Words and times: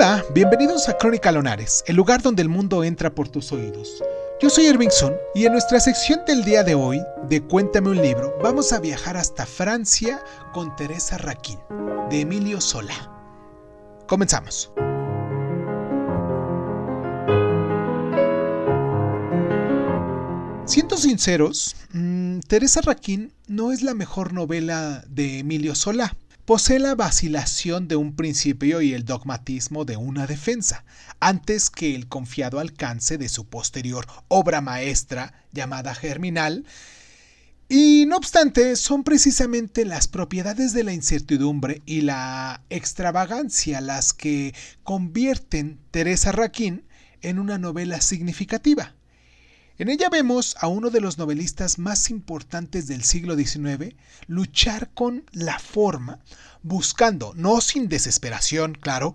Hola, 0.00 0.24
bienvenidos 0.32 0.88
a 0.88 0.96
Crónica 0.96 1.32
Lonares, 1.32 1.82
el 1.88 1.96
lugar 1.96 2.22
donde 2.22 2.40
el 2.40 2.48
mundo 2.48 2.84
entra 2.84 3.12
por 3.12 3.28
tus 3.28 3.50
oídos. 3.50 4.00
Yo 4.40 4.48
soy 4.48 4.66
Irving 4.68 4.90
Sun 4.90 5.12
y 5.34 5.44
en 5.44 5.50
nuestra 5.50 5.80
sección 5.80 6.20
del 6.24 6.44
día 6.44 6.62
de 6.62 6.76
hoy, 6.76 7.02
de 7.28 7.42
Cuéntame 7.42 7.90
un 7.90 8.00
libro, 8.00 8.32
vamos 8.40 8.72
a 8.72 8.78
viajar 8.78 9.16
hasta 9.16 9.44
Francia 9.44 10.22
con 10.54 10.76
Teresa 10.76 11.18
Raquín, 11.18 11.58
de 12.10 12.20
Emilio 12.20 12.60
Sola. 12.60 12.94
Comenzamos. 14.06 14.70
Siendo 20.64 20.96
sinceros, 20.96 21.74
mmm, 21.92 22.38
Teresa 22.46 22.82
Raquín 22.82 23.32
no 23.48 23.72
es 23.72 23.82
la 23.82 23.94
mejor 23.94 24.32
novela 24.32 25.02
de 25.08 25.40
Emilio 25.40 25.74
Sola 25.74 26.14
posee 26.48 26.78
la 26.78 26.94
vacilación 26.94 27.88
de 27.88 27.96
un 27.96 28.16
principio 28.16 28.80
y 28.80 28.94
el 28.94 29.04
dogmatismo 29.04 29.84
de 29.84 29.98
una 29.98 30.26
defensa, 30.26 30.86
antes 31.20 31.68
que 31.68 31.94
el 31.94 32.08
confiado 32.08 32.58
alcance 32.58 33.18
de 33.18 33.28
su 33.28 33.44
posterior 33.44 34.06
obra 34.28 34.62
maestra 34.62 35.44
llamada 35.52 35.94
Germinal, 35.94 36.64
y 37.68 38.06
no 38.06 38.16
obstante, 38.16 38.76
son 38.76 39.04
precisamente 39.04 39.84
las 39.84 40.08
propiedades 40.08 40.72
de 40.72 40.84
la 40.84 40.94
incertidumbre 40.94 41.82
y 41.84 42.00
la 42.00 42.62
extravagancia 42.70 43.82
las 43.82 44.14
que 44.14 44.54
convierten 44.84 45.78
Teresa 45.90 46.32
Raquín 46.32 46.88
en 47.20 47.40
una 47.40 47.58
novela 47.58 48.00
significativa. 48.00 48.94
En 49.78 49.88
ella 49.88 50.08
vemos 50.10 50.56
a 50.58 50.66
uno 50.66 50.90
de 50.90 51.00
los 51.00 51.18
novelistas 51.18 51.78
más 51.78 52.10
importantes 52.10 52.88
del 52.88 53.04
siglo 53.04 53.36
XIX 53.36 53.94
luchar 54.26 54.90
con 54.92 55.24
la 55.30 55.60
forma, 55.60 56.18
buscando, 56.64 57.32
no 57.36 57.60
sin 57.60 57.88
desesperación, 57.88 58.74
claro, 58.74 59.14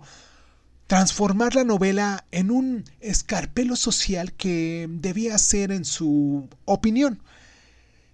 transformar 0.86 1.54
la 1.54 1.64
novela 1.64 2.24
en 2.30 2.50
un 2.50 2.84
escarpelo 3.00 3.76
social 3.76 4.32
que 4.32 4.86
debía 4.88 5.36
ser, 5.36 5.70
en 5.70 5.84
su 5.84 6.48
opinión. 6.64 7.22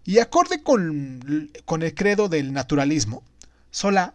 Y 0.04 0.18
acorde 0.18 0.64
con, 0.64 1.52
con 1.64 1.84
el 1.84 1.94
credo 1.94 2.28
del 2.28 2.52
naturalismo, 2.52 3.22
Sola 3.70 4.14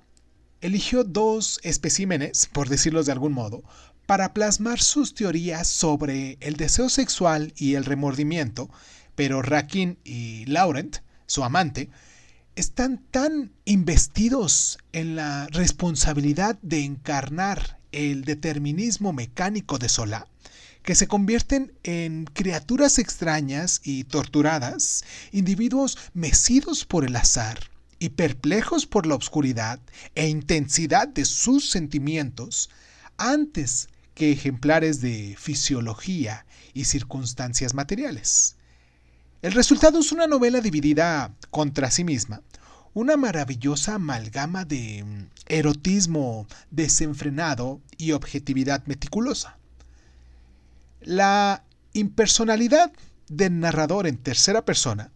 eligió 0.59 1.05
dos 1.05 1.61
especímenes, 1.63 2.47
por 2.51 2.67
decirlo 2.67 3.01
de 3.01 3.13
algún 3.13 3.31
modo, 3.31 3.63
para 4.05 4.33
plasmar 4.33 4.79
sus 4.81 5.15
teorías 5.15 5.67
sobre 5.67 6.37
el 6.41 6.55
deseo 6.55 6.89
sexual 6.89 7.53
y 7.57 7.75
el 7.75 7.85
remordimiento, 7.85 8.69
pero 9.15 9.41
Rakin 9.41 9.97
y 10.03 10.45
Laurent, 10.45 10.97
su 11.25 11.43
amante, 11.43 11.89
están 12.55 13.03
tan 13.11 13.51
investidos 13.65 14.77
en 14.93 15.15
la 15.15 15.47
responsabilidad 15.47 16.57
de 16.61 16.83
encarnar 16.83 17.79
el 17.91 18.23
determinismo 18.23 19.13
mecánico 19.13 19.77
de 19.77 19.89
Solá 19.89 20.27
que 20.85 20.95
se 20.95 21.07
convierten 21.07 21.73
en 21.83 22.25
criaturas 22.25 22.99
extrañas 22.99 23.81
y 23.83 24.03
torturadas, 24.03 25.03
individuos 25.31 25.97
mecidos 26.13 26.85
por 26.85 27.05
el 27.05 27.15
azar 27.15 27.71
y 27.97 28.09
perplejos 28.09 28.85
por 28.85 29.07
la 29.07 29.15
oscuridad 29.15 29.79
e 30.13 30.27
intensidad 30.27 31.07
de 31.07 31.25
sus 31.25 31.71
sentimientos, 31.71 32.69
antes 33.17 33.87
que 34.15 34.31
ejemplares 34.31 35.01
de 35.01 35.35
fisiología 35.37 36.45
y 36.73 36.85
circunstancias 36.85 37.73
materiales. 37.73 38.55
El 39.41 39.51
resultado 39.51 39.99
es 39.99 40.11
una 40.11 40.25
novela 40.25 40.61
dividida 40.61 41.35
contra 41.51 41.91
sí 41.91 42.03
misma, 42.03 42.41
una 42.95 43.17
maravillosa 43.17 43.95
amalgama 43.95 44.65
de 44.65 45.03
mm, 45.03 45.27
erotismo 45.47 46.47
desenfrenado 46.71 47.81
y 47.97 48.13
objetividad 48.13 48.83
meticulosa. 48.87 49.57
La 51.01 51.63
impersonalidad 51.93 52.91
del 53.27 53.59
narrador 53.59 54.07
en 54.07 54.17
tercera 54.17 54.63
persona 54.63 55.11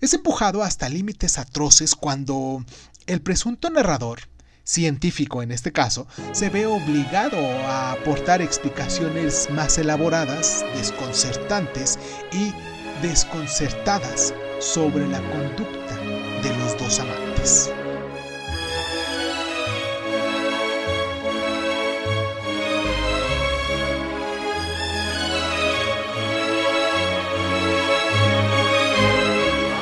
es 0.00 0.14
empujado 0.14 0.62
hasta 0.62 0.88
límites 0.88 1.38
atroces 1.38 1.94
cuando 1.94 2.64
el 3.06 3.20
presunto 3.20 3.68
narrador 3.68 4.20
científico 4.64 5.42
en 5.42 5.52
este 5.52 5.72
caso, 5.72 6.06
se 6.32 6.50
ve 6.50 6.66
obligado 6.66 7.38
a 7.66 7.92
aportar 7.92 8.42
explicaciones 8.42 9.48
más 9.50 9.78
elaboradas, 9.78 10.64
desconcertantes 10.76 11.98
y 12.32 12.52
desconcertadas 13.02 14.34
sobre 14.60 15.06
la 15.08 15.20
conducta 15.30 15.96
de 16.42 16.56
los 16.58 16.78
dos 16.78 17.00
amantes. 17.00 17.70